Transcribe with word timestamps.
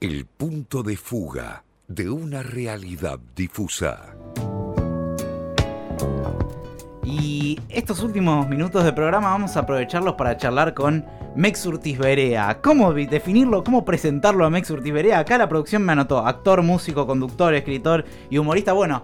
El 0.00 0.26
punto 0.26 0.84
de 0.84 0.96
fuga 0.96 1.64
de 1.88 2.08
una 2.08 2.44
realidad 2.44 3.18
difusa. 3.34 4.14
Y 7.02 7.58
estos 7.68 8.04
últimos 8.04 8.48
minutos 8.48 8.84
de 8.84 8.92
programa 8.92 9.30
vamos 9.30 9.56
a 9.56 9.60
aprovecharlos 9.60 10.14
para 10.14 10.36
charlar 10.36 10.72
con 10.72 11.04
Mex 11.34 11.66
Urtiz 11.66 11.98
Berea. 11.98 12.60
¿Cómo 12.62 12.92
definirlo? 12.92 13.64
¿Cómo 13.64 13.84
presentarlo 13.84 14.44
a 14.44 14.50
Mex 14.50 14.70
Urtiz 14.70 14.92
Berea? 14.92 15.18
Acá 15.18 15.36
la 15.36 15.48
producción 15.48 15.82
me 15.82 15.90
anotó 15.90 16.24
actor, 16.24 16.62
músico, 16.62 17.04
conductor, 17.04 17.52
escritor 17.54 18.04
y 18.30 18.38
humorista. 18.38 18.74
Bueno, 18.74 19.02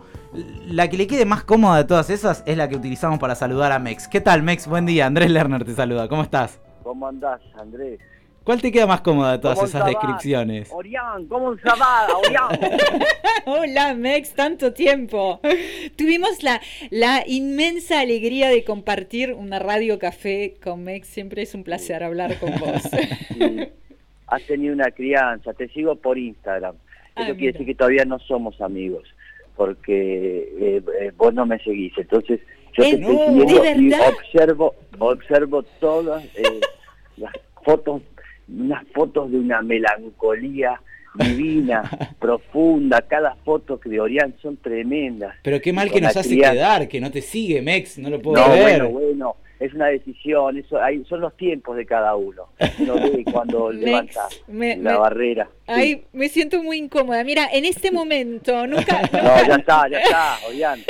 la 0.69 0.89
que 0.89 0.97
le 0.97 1.09
quede 1.09 1.25
más 1.25 1.43
cómoda 1.43 1.79
de 1.79 1.85
todas 1.87 2.09
esas 2.09 2.45
es 2.47 2.57
la 2.57 2.69
que 2.69 2.77
utilizamos 2.77 3.19
para 3.19 3.35
saludar 3.35 3.73
a 3.73 3.81
Mex. 3.81 4.07
¿Qué 4.07 4.21
tal, 4.21 4.45
Mex? 4.45 4.69
Buen 4.69 4.87
día. 4.87 5.07
Andrés 5.07 5.33
Lerner 5.33 5.65
te 5.65 5.75
saluda. 5.75 6.07
¿Cómo 6.07 6.23
estás? 6.23 6.61
¿Cómo 6.85 7.09
andás, 7.09 7.41
Andrés? 7.59 7.99
¿Cuál 8.45 8.61
te 8.61 8.71
queda 8.71 8.87
más 8.87 9.01
cómoda 9.01 9.33
de 9.33 9.39
todas 9.39 9.63
esas 9.63 9.87
descripciones? 9.87 10.71
Orián, 10.71 11.27
¿cómo 11.29 11.57
se 11.57 11.65
va, 11.65 12.07
Orián? 12.15 12.49
Hola, 13.47 13.95
Mex, 13.95 14.35
tanto 14.35 14.75
tiempo. 14.75 15.41
Tuvimos 15.97 16.43
la, 16.43 16.61
la 16.91 17.25
inmensa 17.27 18.01
alegría 18.01 18.51
de 18.51 18.63
compartir 18.63 19.33
una 19.33 19.59
radio 19.61 19.99
café 19.99 20.57
con 20.63 20.85
Mex. 20.85 21.09
Siempre 21.09 21.41
es 21.41 21.55
un 21.55 21.65
placer 21.65 22.05
hablar 22.05 22.39
con 22.39 22.51
vos. 22.51 22.83
Has 24.27 24.43
tenido 24.43 24.75
una 24.75 24.91
crianza, 24.91 25.55
te 25.55 25.69
sigo 25.69 25.97
por 25.97 26.19
Instagram. 26.19 26.77
Ah, 27.17 27.23
Eso 27.23 27.37
quiere 27.37 27.53
decir 27.53 27.67
que 27.67 27.75
todavía 27.75 28.05
no 28.05 28.19
somos 28.19 28.61
amigos, 28.61 29.09
porque 29.57 30.53
eh, 30.61 30.83
eh, 31.01 31.13
vos 31.17 31.33
no 31.33 31.47
me 31.47 31.59
seguís. 31.61 31.97
Entonces, 31.97 32.41
yo 32.77 32.83
te 32.83 32.91
estoy 32.91 33.17
siguiendo 33.17 33.81
y 33.81 33.95
observo, 33.95 34.75
observo 34.99 35.63
todas 35.81 36.23
eh, 36.37 36.61
las 37.17 37.33
fotos 37.65 38.03
unas 38.49 38.87
fotos 38.89 39.31
de 39.31 39.39
una 39.39 39.63
melancolía 39.63 40.81
divina, 41.15 41.89
profunda, 42.19 43.03
cada 43.03 43.37
foto 43.37 43.79
que 43.79 43.89
de 43.89 44.01
Orián 44.01 44.35
son 44.43 44.57
tremendas. 44.57 45.37
Pero 45.43 45.61
qué 45.61 45.73
mal 45.73 45.91
que 45.91 46.01
nos 46.01 46.17
hace 46.17 46.37
quedar, 46.37 46.89
que 46.89 47.01
no 47.01 47.11
te 47.11 47.23
sigue, 47.23 47.63
Mex, 47.63 47.99
no 47.99 48.11
lo 48.11 48.21
puedo 48.21 48.49
ver. 48.51 48.83
Bueno, 48.83 48.89
bueno, 48.91 49.37
es 49.61 49.73
una 49.73 49.87
decisión, 49.87 50.59
eso 50.59 50.81
ahí 50.83 51.05
son 51.09 51.21
los 51.21 51.37
tiempos 51.37 51.77
de 51.77 51.87
cada 51.87 52.17
uno. 52.17 52.49
Uno 52.81 52.95
ve 52.95 53.25
cuando 53.33 53.71
levanta 53.71 54.29
la 54.49 54.99
barrera. 54.99 55.49
Ay, 55.67 56.05
me 56.13 56.29
siento 56.29 56.63
muy 56.63 56.79
incómoda. 56.79 57.23
Mira, 57.25 57.49
en 57.53 57.65
este 57.65 57.91
momento 57.91 58.67
nunca. 58.67 59.03
no, 59.13 59.47
ya 59.47 59.55
está, 59.57 59.89
ya 59.89 60.01
está, 60.01 60.39
Orián. 60.49 60.81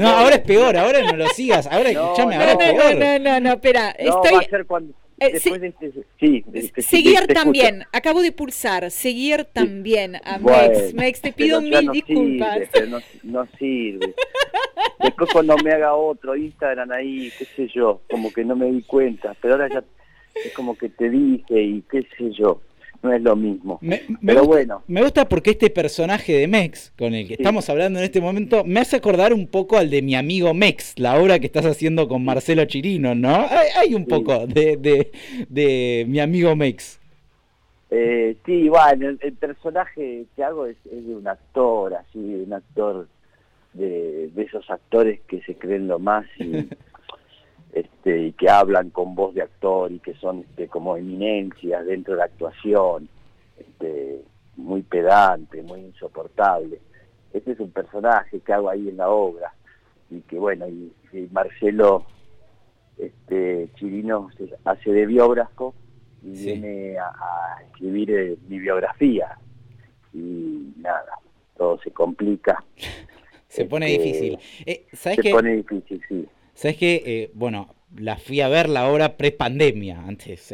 No, 0.00 0.08
ahora 0.08 0.36
es 0.36 0.42
peor, 0.42 0.76
ahora 0.76 1.02
no 1.02 1.16
lo 1.16 1.28
sigas, 1.28 1.66
ahora 1.66 1.90
escúchame, 1.90 2.36
ahora 2.36 2.52
es 2.52 2.56
peor. 2.56 2.96
No, 2.96 3.18
no, 3.18 3.40
no, 3.40 3.52
espera, 3.52 3.90
estoy... 3.90 4.32
va 4.32 4.40
a 4.40 4.44
ser 4.44 4.66
cuando 4.66 4.94
eh, 5.20 5.40
de 6.46 6.82
seguir 6.82 7.26
también, 7.28 7.84
acabo 7.92 8.22
de 8.22 8.32
pulsar, 8.32 8.90
seguir 8.90 9.44
también 9.44 10.16
a 10.24 10.38
Mex. 10.38 10.94
Mex, 10.94 11.20
te 11.20 11.32
pido 11.32 11.60
mil 11.60 11.90
disculpas. 11.92 12.60
no, 12.88 12.98
no, 13.24 13.48
sirve. 13.58 14.14
Después 15.00 15.30
cuando 15.32 15.56
me 15.58 15.72
haga 15.72 15.94
otro 15.94 16.36
Instagram 16.36 16.90
ahí, 16.92 17.32
qué 17.38 17.44
sé 17.44 17.68
yo, 17.74 18.00
como 18.10 18.32
que 18.32 18.44
no 18.44 18.56
me 18.56 18.70
di 18.70 18.82
cuenta, 18.82 19.34
pero 19.40 19.54
ahora 19.54 19.68
ya 19.68 19.84
es 20.34 20.52
como 20.52 20.76
que 20.76 20.88
te 20.88 21.10
dije 21.10 21.62
y 21.62 21.82
qué 21.82 22.06
sé 22.16 22.30
yo 22.32 22.60
no 23.02 23.12
es 23.12 23.22
lo 23.22 23.36
mismo. 23.36 23.78
Me, 23.80 24.02
Pero 24.24 24.40
gusta, 24.40 24.46
bueno. 24.46 24.82
Me 24.88 25.02
gusta 25.02 25.28
porque 25.28 25.50
este 25.50 25.70
personaje 25.70 26.32
de 26.32 26.48
Mex, 26.48 26.92
con 26.98 27.14
el 27.14 27.28
que 27.28 27.34
estamos 27.34 27.68
hablando 27.70 27.98
en 27.98 28.04
este 28.04 28.20
momento, 28.20 28.64
me 28.64 28.80
hace 28.80 28.96
acordar 28.96 29.32
un 29.32 29.46
poco 29.46 29.76
al 29.76 29.88
de 29.90 30.02
mi 30.02 30.16
amigo 30.16 30.52
Mex, 30.52 30.98
la 30.98 31.20
obra 31.20 31.38
que 31.38 31.46
estás 31.46 31.64
haciendo 31.64 32.08
con 32.08 32.24
Marcelo 32.24 32.64
Chirino, 32.64 33.14
¿no? 33.14 33.46
Hay, 33.76 33.94
un 33.94 34.06
poco 34.06 34.46
de, 34.46 34.76
de, 35.48 36.04
mi 36.08 36.18
amigo 36.18 36.56
Mex. 36.56 36.98
Eh, 37.90 38.36
sí, 38.44 38.68
bueno, 38.68 39.16
el, 39.20 39.32
personaje 39.34 40.24
que 40.34 40.44
hago 40.44 40.66
es, 40.66 40.76
de 40.84 41.14
un 41.14 41.26
actor, 41.28 41.94
así, 41.94 42.18
un 42.18 42.52
actor 42.52 43.06
de, 43.74 44.28
de 44.34 44.42
esos 44.42 44.68
actores 44.70 45.20
que 45.28 45.40
se 45.42 45.54
creen 45.54 45.86
lo 45.86 45.98
más 45.98 46.26
y 46.38 46.68
este, 47.72 48.18
y 48.18 48.32
que 48.32 48.48
hablan 48.48 48.90
con 48.90 49.14
voz 49.14 49.34
de 49.34 49.42
actor 49.42 49.92
y 49.92 49.98
que 49.98 50.14
son 50.14 50.40
este, 50.40 50.68
como 50.68 50.96
eminencias 50.96 51.84
dentro 51.86 52.14
de 52.14 52.18
la 52.18 52.24
actuación, 52.24 53.08
este, 53.58 54.22
muy 54.56 54.82
pedante, 54.82 55.62
muy 55.62 55.80
insoportable. 55.80 56.80
Este 57.32 57.52
es 57.52 57.60
un 57.60 57.70
personaje 57.70 58.40
que 58.40 58.52
hago 58.52 58.70
ahí 58.70 58.88
en 58.88 58.96
la 58.96 59.10
obra 59.10 59.52
y 60.10 60.20
que 60.22 60.38
bueno, 60.38 60.66
y, 60.68 60.92
Marcelo 61.30 62.04
este, 62.98 63.70
Chirino 63.76 64.28
hace 64.64 64.92
de 64.92 65.06
biógrafo 65.06 65.74
y 66.22 66.30
viene 66.30 66.98
a, 66.98 67.62
escribir 67.66 68.10
eh, 68.10 68.36
mi 68.48 68.58
biografía 68.58 69.38
y 70.12 70.72
nada, 70.76 71.18
todo 71.56 71.78
se 71.80 71.90
complica. 71.90 72.62
se 73.48 73.64
pone 73.64 73.92
este, 73.92 74.04
difícil. 74.04 74.38
Eh, 74.66 74.86
se 74.92 75.30
pone 75.30 75.56
difícil, 75.56 76.02
sí. 76.08 76.28
¿Sabes 76.58 76.76
qué? 76.76 77.02
Eh, 77.06 77.30
bueno, 77.34 77.72
la 77.96 78.16
fui 78.16 78.40
a 78.40 78.48
ver 78.48 78.68
la 78.68 78.90
obra 78.90 79.16
pre-pandemia, 79.16 80.02
antes, 80.04 80.52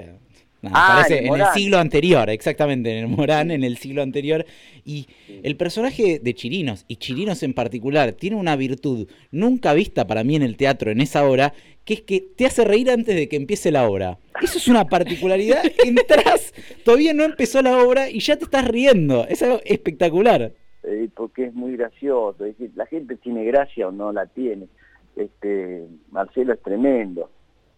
ah, 0.64 0.96
parece, 0.98 1.26
en 1.26 1.34
el 1.34 1.46
siglo 1.54 1.78
anterior, 1.78 2.28
exactamente, 2.28 2.90
en 2.90 3.04
el 3.04 3.08
Morán, 3.08 3.50
en 3.50 3.64
el 3.64 3.78
siglo 3.78 4.02
anterior. 4.02 4.44
Y 4.84 5.06
el 5.42 5.56
personaje 5.56 6.18
de 6.22 6.34
Chirinos, 6.34 6.84
y 6.88 6.96
Chirinos 6.96 7.42
en 7.42 7.54
particular, 7.54 8.12
tiene 8.12 8.36
una 8.36 8.54
virtud 8.54 9.08
nunca 9.30 9.72
vista 9.72 10.06
para 10.06 10.24
mí 10.24 10.36
en 10.36 10.42
el 10.42 10.58
teatro 10.58 10.90
en 10.90 11.00
esa 11.00 11.26
hora, 11.26 11.54
que 11.86 11.94
es 11.94 12.02
que 12.02 12.20
te 12.20 12.44
hace 12.44 12.66
reír 12.66 12.90
antes 12.90 13.16
de 13.16 13.26
que 13.26 13.36
empiece 13.36 13.72
la 13.72 13.88
obra. 13.88 14.18
Eso 14.42 14.58
es 14.58 14.68
una 14.68 14.84
particularidad. 14.84 15.64
Entras, 15.86 16.52
todavía 16.84 17.14
no 17.14 17.24
empezó 17.24 17.62
la 17.62 17.82
obra 17.82 18.10
y 18.10 18.20
ya 18.20 18.36
te 18.36 18.44
estás 18.44 18.68
riendo. 18.68 19.26
Es 19.26 19.42
algo 19.42 19.62
espectacular. 19.64 20.52
Eh, 20.82 21.08
porque 21.16 21.46
es 21.46 21.54
muy 21.54 21.78
gracioso. 21.78 22.44
Es 22.44 22.58
decir, 22.58 22.72
la 22.76 22.84
gente 22.84 23.16
tiene 23.16 23.42
gracia 23.44 23.88
o 23.88 23.90
no 23.90 24.12
la 24.12 24.26
tiene 24.26 24.68
este, 25.16 25.86
Marcelo 26.10 26.52
es 26.52 26.62
tremendo. 26.62 27.30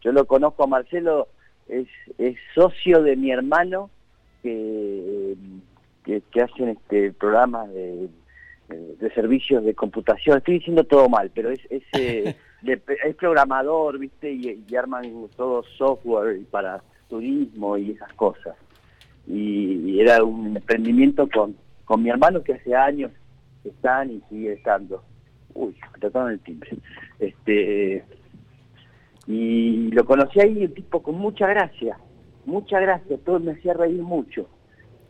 Yo 0.03 0.13
lo 0.13 0.27
conozco 0.27 0.65
a 0.65 0.69
Marcelo, 0.69 1.29
es, 1.69 1.89
es 2.19 2.37
socio 2.55 3.03
de 3.03 3.17
mi 3.17 3.31
hermano 3.31 3.91
que, 4.43 5.35
que, 6.05 6.41
hacen 6.41 6.69
este 6.69 7.13
programas 7.13 7.69
de, 7.73 8.09
de, 8.69 9.11
servicios 9.15 9.65
de 9.65 9.75
computación. 9.75 10.39
Estoy 10.39 10.59
diciendo 10.59 10.85
todo 10.85 11.09
mal, 11.09 11.31
pero 11.35 11.51
es, 11.51 11.61
es, 11.71 11.83
eh, 11.99 12.37
es 13.05 13.17
programador, 13.17 13.99
¿viste? 13.99 14.33
Y, 14.33 14.77
arman 14.77 15.29
todo 15.37 15.65
software 15.77 16.41
para 16.51 16.83
turismo 17.09 17.77
y 17.77 17.93
esas 17.93 18.13
cosas. 18.15 18.55
Y, 19.27 20.01
era 20.01 20.23
un 20.23 20.57
emprendimiento 20.57 21.29
con, 21.29 21.57
con 21.85 22.03
mi 22.03 22.11
hermano 22.11 22.43
que 22.43 22.55
hace 22.55 22.75
años 22.75 23.11
están 23.65 24.13
y 24.13 24.23
sigue 24.29 24.53
estando 24.53 25.03
uy, 25.57 25.77
me 25.93 25.99
tocaron 25.99 26.33
el 26.33 26.41
timbre. 26.41 26.71
Este, 27.19 28.05
y 29.27 29.91
lo 29.91 30.05
conocí 30.05 30.41
ahí, 30.41 30.65
un 30.65 30.75
tipo 30.75 31.03
con 31.03 31.17
mucha 31.17 31.47
gracia, 31.47 31.99
mucha 32.45 32.79
gracia, 32.81 33.19
todo 33.25 33.41
me 33.41 33.53
hacía 33.53 33.75
reír 33.75 34.03
mucho. 34.03 34.49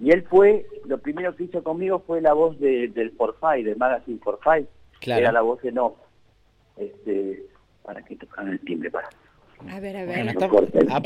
Y 0.00 0.10
él 0.10 0.24
fue, 0.28 0.66
lo 0.86 0.98
primero 0.98 1.34
que 1.36 1.44
hizo 1.44 1.62
conmigo 1.62 2.02
fue 2.06 2.20
la 2.20 2.32
voz 2.32 2.58
de, 2.58 2.88
del 2.88 3.12
Forfait, 3.12 3.64
del 3.64 3.76
Magazine 3.76 4.18
Forfait, 4.22 4.68
claro. 5.00 5.22
era 5.22 5.32
la 5.32 5.42
voz 5.42 5.60
de 5.62 5.72
no. 5.72 5.96
Este, 6.76 7.44
para 7.82 8.02
que 8.02 8.16
tocaran 8.16 8.52
el 8.52 8.60
timbre, 8.60 8.90
para. 8.90 9.08
A 9.70 9.80
ver, 9.80 9.96
a 9.96 10.04
ver. 10.04 10.36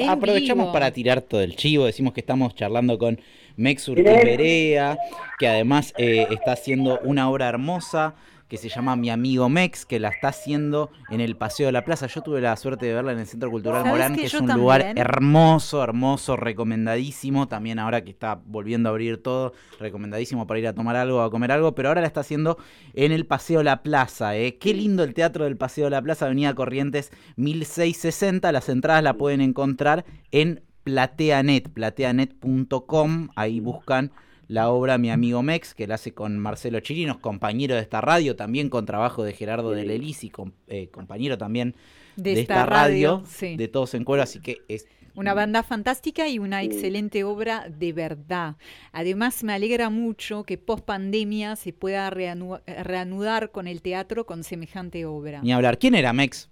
aprovechamos 0.08 0.72
para 0.72 0.90
tirar 0.90 1.22
todo 1.22 1.40
el 1.40 1.54
chivo. 1.54 1.86
Decimos 1.86 2.12
que 2.12 2.20
estamos 2.20 2.54
charlando 2.56 2.98
con 2.98 3.20
Mex 3.56 3.88
Urtiberea, 3.88 4.98
que 5.38 5.46
además 5.46 5.94
eh, 5.96 6.26
está 6.30 6.52
haciendo 6.52 6.98
una 7.04 7.30
obra 7.30 7.48
hermosa 7.48 8.16
que 8.50 8.56
se 8.56 8.68
llama 8.68 8.96
Mi 8.96 9.10
Amigo 9.10 9.48
Mex, 9.48 9.86
que 9.86 10.00
la 10.00 10.08
está 10.08 10.28
haciendo 10.28 10.90
en 11.08 11.20
el 11.20 11.36
Paseo 11.36 11.66
de 11.66 11.72
la 11.72 11.84
Plaza. 11.84 12.08
Yo 12.08 12.20
tuve 12.20 12.40
la 12.40 12.56
suerte 12.56 12.84
de 12.84 12.94
verla 12.94 13.12
en 13.12 13.20
el 13.20 13.26
Centro 13.26 13.48
Cultural 13.48 13.84
Morán, 13.84 14.16
que, 14.16 14.24
es 14.24 14.34
un 14.34 14.48
lugar 14.48 14.92
hermoso, 14.96 15.84
hermoso, 15.84 16.34
recomendadísimo. 16.34 17.46
También 17.46 17.78
ahora 17.78 18.02
que 18.02 18.10
está 18.10 18.40
volviendo 18.44 18.88
a 18.88 18.90
abrir 18.90 19.22
todo, 19.22 19.52
recomendadísimo 19.78 20.48
para 20.48 20.58
ir 20.58 20.66
a 20.66 20.74
tomar 20.74 20.96
algo, 20.96 21.22
a 21.22 21.30
comer 21.30 21.52
algo, 21.52 21.76
pero 21.76 21.90
ahora 21.90 22.00
la 22.00 22.08
está 22.08 22.22
haciendo 22.22 22.58
en 22.92 23.12
el 23.12 23.24
Paseo 23.24 23.58
de 23.58 23.64
la 23.64 23.84
Plaza. 23.84 24.36
¿eh? 24.36 24.58
Qué 24.58 24.74
lindo 24.74 25.04
el 25.04 25.14
Teatro 25.14 25.44
del 25.44 25.56
Paseo 25.56 25.84
de 25.84 25.90
la 25.90 26.02
Plaza, 26.02 26.26
Avenida 26.26 26.52
Corrientes 26.52 27.12
1660. 27.36 28.50
Las 28.50 28.68
entradas 28.68 29.04
la 29.04 29.14
pueden 29.14 29.42
encontrar 29.42 30.04
en 30.32 30.64
Plateanet, 30.82 31.68
plateanet.com. 31.68 33.28
Ahí 33.36 33.60
buscan 33.60 34.10
la 34.50 34.68
obra 34.68 34.98
Mi 34.98 35.12
amigo 35.12 35.44
Mex, 35.44 35.74
que 35.74 35.86
la 35.86 35.94
hace 35.94 36.12
con 36.12 36.36
Marcelo 36.36 36.80
Chirinos, 36.80 37.18
compañero 37.18 37.76
de 37.76 37.82
esta 37.82 38.00
radio, 38.00 38.34
también 38.34 38.68
con 38.68 38.84
trabajo 38.84 39.22
de 39.22 39.32
Gerardo 39.32 39.70
de 39.70 39.84
Lelisi, 39.84 40.32
eh, 40.66 40.88
compañero 40.88 41.38
también 41.38 41.76
de, 42.16 42.40
esta, 42.40 42.66
radio, 42.66 43.22
de 43.40 43.68
Todos 43.68 43.94
en 43.94 44.02
Cuero, 44.02 44.24
así 44.24 44.40
que 44.40 44.58
es 44.66 44.88
una 45.14 45.34
banda 45.34 45.62
fantástica 45.62 46.26
y 46.28 46.40
una 46.40 46.64
excelente 46.64 47.22
obra 47.22 47.68
de 47.68 47.92
verdad. 47.92 48.56
Además, 48.90 49.44
me 49.44 49.52
alegra 49.52 49.88
mucho 49.88 50.42
que 50.42 50.58
post 50.58 50.84
pandemia 50.84 51.54
se 51.54 51.72
pueda 51.72 52.10
reanudar 52.10 53.52
con 53.52 53.68
el 53.68 53.82
teatro 53.82 54.26
con 54.26 54.42
semejante 54.42 55.06
obra. 55.06 55.42
Ni 55.42 55.52
hablar. 55.52 55.78
¿Quién 55.78 55.94
era 55.94 56.12
Mex? 56.12 56.48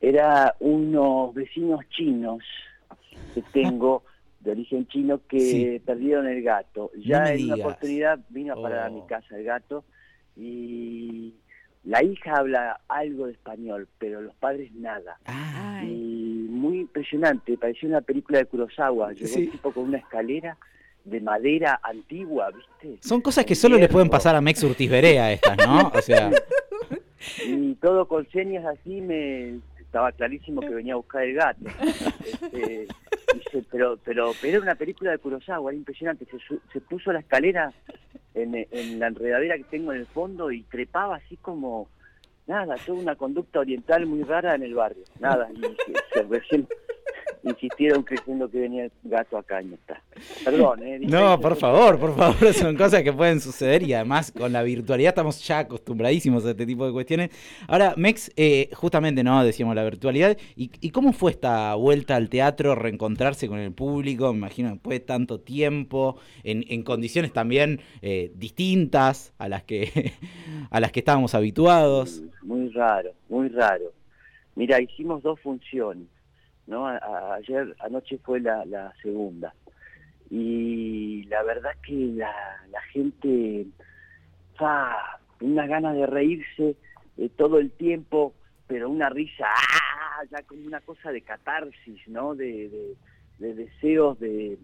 Era 0.00 0.54
unos 0.58 1.34
vecinos 1.34 1.80
chinos 1.90 2.42
que 3.34 3.42
tengo 3.52 4.04
de 4.44 4.52
origen 4.52 4.86
chino 4.86 5.20
que 5.26 5.80
perdieron 5.84 6.28
el 6.28 6.42
gato. 6.42 6.90
Ya 6.96 7.32
en 7.32 7.44
una 7.44 7.54
oportunidad 7.56 8.20
vino 8.28 8.52
a 8.52 8.62
parar 8.62 8.86
a 8.86 8.90
mi 8.90 9.00
oh. 9.00 9.06
casa 9.06 9.36
el 9.36 9.44
gato 9.44 9.84
y 10.36 11.34
la 11.82 12.02
hija 12.02 12.36
habla 12.36 12.80
algo 12.88 13.26
de 13.26 13.32
español, 13.32 13.88
pero 13.98 14.20
los 14.20 14.34
padres 14.36 14.72
nada. 14.74 15.18
Y 15.82 16.46
muy 16.50 16.80
impresionante, 16.80 17.56
parecía 17.56 17.88
una 17.88 18.02
película 18.02 18.38
de 18.38 18.44
Kurosawa. 18.46 19.12
Llegó 19.12 19.36
un 19.36 19.50
tipo 19.50 19.72
con 19.72 19.84
una 19.84 19.98
escalera 19.98 20.56
de 21.04 21.20
madera 21.20 21.80
antigua, 21.82 22.50
¿viste? 22.50 22.98
Son 23.06 23.20
cosas 23.20 23.44
que 23.44 23.54
solo 23.54 23.76
les 23.76 23.88
pueden 23.88 24.08
pasar 24.08 24.34
a 24.36 24.40
Mex 24.40 24.62
Urtiz 24.62 24.90
Berea 24.90 25.32
estas, 25.32 25.56
¿no? 25.58 25.88
O 25.94 26.02
sea... 26.02 26.30
Y 27.46 27.74
todo 27.76 28.06
con 28.06 28.28
señas 28.30 28.66
así 28.66 29.00
me 29.00 29.58
estaba 29.94 30.12
clarísimo 30.12 30.60
que 30.60 30.74
venía 30.74 30.94
a 30.94 30.96
buscar 30.96 31.22
el 31.22 31.34
gato. 31.34 31.64
Este, 32.24 32.86
pero, 33.70 33.98
pero, 34.04 34.32
pero 34.40 34.56
era 34.56 34.60
una 34.60 34.74
película 34.74 35.10
de 35.10 35.18
Kurosawa, 35.18 35.70
era 35.70 35.78
impresionante. 35.78 36.26
Se, 36.26 36.38
se 36.72 36.80
puso 36.80 37.12
la 37.12 37.20
escalera 37.20 37.72
en, 38.34 38.98
la 38.98 39.06
enredadera 39.06 39.56
que 39.56 39.64
tengo 39.64 39.92
en 39.92 40.00
el 40.00 40.06
fondo 40.06 40.50
y 40.50 40.62
trepaba 40.64 41.16
así 41.16 41.36
como, 41.36 41.88
nada, 42.46 42.76
toda 42.84 42.98
una 42.98 43.16
conducta 43.16 43.60
oriental 43.60 44.06
muy 44.06 44.22
rara 44.22 44.54
en 44.54 44.62
el 44.62 44.74
barrio. 44.74 45.04
Nada, 45.20 45.48
y 45.52 45.60
se, 46.12 46.22
recién 46.22 46.66
insistieron 47.44 48.02
creciendo 48.02 48.50
que 48.50 48.58
venía 48.58 48.84
el 48.84 48.92
gato 49.04 49.36
acá 49.36 49.62
y 49.62 49.66
no 49.66 49.74
está. 49.74 50.02
Perdón, 50.44 50.82
¿eh? 50.82 50.98
No, 51.00 51.38
por 51.40 51.56
favor, 51.56 51.98
por 51.98 52.16
favor, 52.16 52.52
son 52.54 52.76
cosas 52.76 53.02
que 53.02 53.12
pueden 53.12 53.40
suceder 53.40 53.82
y 53.82 53.92
además 53.92 54.32
con 54.32 54.52
la 54.52 54.62
virtualidad 54.62 55.10
estamos 55.10 55.46
ya 55.46 55.60
acostumbradísimos 55.60 56.44
a 56.46 56.50
este 56.50 56.66
tipo 56.66 56.86
de 56.86 56.92
cuestiones. 56.92 57.30
Ahora, 57.68 57.94
Mex, 57.96 58.32
eh, 58.36 58.70
justamente, 58.72 59.22
¿no? 59.22 59.44
Decíamos 59.44 59.74
la 59.74 59.84
virtualidad. 59.84 60.36
¿Y, 60.56 60.90
cómo 60.90 61.12
fue 61.12 61.32
esta 61.32 61.74
vuelta 61.74 62.16
al 62.16 62.28
teatro, 62.28 62.74
reencontrarse 62.74 63.48
con 63.48 63.58
el 63.58 63.72
público? 63.72 64.32
Me 64.32 64.38
imagino 64.38 64.70
después 64.70 65.00
de 65.00 65.04
tanto 65.04 65.40
tiempo, 65.40 66.16
en, 66.44 66.82
condiciones 66.82 67.32
también 67.32 67.80
eh, 68.02 68.32
distintas 68.34 69.32
a 69.38 69.48
las 69.48 69.64
que 69.64 70.12
a 70.70 70.80
las 70.80 70.92
que 70.92 71.00
estábamos 71.00 71.34
habituados. 71.34 72.22
Muy 72.42 72.68
raro, 72.70 73.12
muy 73.28 73.48
raro. 73.48 73.92
Mira, 74.54 74.80
hicimos 74.80 75.22
dos 75.22 75.40
funciones 75.40 76.06
¿no? 76.66 76.86
ayer, 76.86 77.74
anoche 77.80 78.18
fue 78.18 78.40
la, 78.40 78.64
la, 78.64 78.92
segunda. 79.02 79.54
Y 80.30 81.24
la 81.24 81.42
verdad 81.42 81.72
que 81.86 81.92
la, 81.92 82.32
la 82.70 82.80
gente, 82.92 83.66
ah, 84.58 85.18
una 85.40 85.66
gana 85.66 85.92
de 85.92 86.06
reírse 86.06 86.76
eh, 87.18 87.28
todo 87.36 87.58
el 87.58 87.70
tiempo, 87.72 88.34
pero 88.66 88.88
una 88.88 89.10
risa, 89.10 89.46
¡ah! 89.46 90.24
ya 90.30 90.42
como 90.42 90.66
una 90.66 90.80
cosa 90.80 91.12
de 91.12 91.22
catarsis, 91.22 92.08
¿no? 92.08 92.34
De, 92.34 92.96
de, 93.38 93.54
deseos 93.54 94.18
de, 94.18 94.58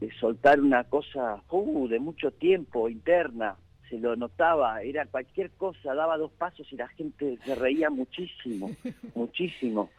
de, 0.00 0.12
soltar 0.14 0.60
una 0.60 0.84
cosa 0.84 1.42
uh, 1.50 1.88
de 1.88 1.98
mucho 1.98 2.30
tiempo 2.30 2.88
interna. 2.88 3.56
Se 3.90 3.98
lo 3.98 4.16
notaba, 4.16 4.82
era 4.82 5.04
cualquier 5.06 5.50
cosa, 5.50 5.94
daba 5.94 6.16
dos 6.16 6.32
pasos 6.32 6.66
y 6.72 6.76
la 6.76 6.88
gente 6.88 7.38
se 7.44 7.54
reía 7.54 7.90
muchísimo, 7.90 8.70
muchísimo. 9.14 9.90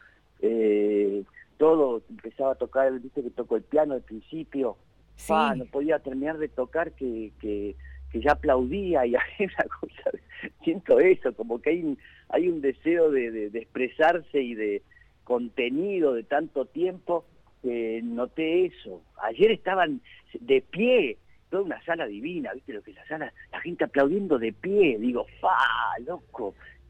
Eh, 0.42 1.24
todo, 1.58 2.02
empezaba 2.10 2.54
a 2.54 2.56
tocar, 2.56 2.92
viste 3.00 3.24
que 3.24 3.30
tocó 3.30 3.56
el 3.56 3.64
piano 3.64 3.94
al 3.94 4.02
principio, 4.02 4.78
no 5.30 5.66
podía 5.66 6.00
terminar 6.00 6.38
de 6.38 6.50
tocar 6.50 6.92
que, 6.94 7.32
que, 7.40 7.76
ya 8.14 8.32
aplaudía 8.32 9.06
y 9.06 9.14
hay 9.16 9.46
una 9.46 9.66
cosa, 9.78 10.12
siento 10.64 11.00
eso, 11.02 11.34
como 11.36 11.62
que 11.62 11.72
hay 11.72 11.84
un, 11.84 11.98
hay 12.30 12.48
un 12.48 12.62
deseo 12.62 13.12
de, 13.12 13.48
expresarse 13.48 14.42
y 14.42 14.56
de 14.56 14.84
contenido 15.26 16.14
de 16.14 16.24
tanto 16.24 16.64
tiempo 16.64 17.26
que 17.62 18.00
noté 18.04 18.68
eso. 18.68 19.02
Ayer 19.22 19.52
estaban 19.52 20.00
de 20.40 20.62
pie, 20.62 21.18
toda 21.50 21.64
una 21.64 21.84
sala 21.84 22.06
divina, 22.06 22.54
viste 22.54 22.72
lo 22.72 22.84
que 22.84 22.92
es 22.92 22.98
la 22.98 23.08
sala, 23.08 23.34
la 23.52 23.60
gente 23.60 23.84
aplaudiendo 23.84 24.40
de 24.40 24.54
pie, 24.54 24.98
digo, 24.98 25.26
fa, 25.42 25.58
loco, 26.06 26.56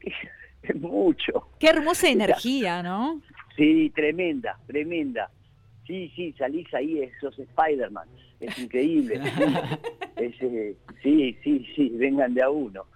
es 0.62 0.76
mucho. 0.76 1.48
Qué 1.58 1.70
hermosa 1.70 2.08
energía, 2.08 2.84
¿no? 2.84 3.20
Sí, 3.56 3.90
tremenda, 3.94 4.58
tremenda. 4.66 5.30
Sí, 5.86 6.12
sí, 6.14 6.34
salís 6.36 6.72
ahí, 6.74 7.00
esos 7.00 7.38
Spider-Man. 7.38 8.08
Es 8.40 8.58
increíble. 8.58 9.20
Eh, 10.18 10.74
sí, 11.02 11.36
sí, 11.44 11.66
sí, 11.76 11.90
vengan 11.90 12.32
de 12.32 12.40
a 12.40 12.48
uno. 12.48 12.86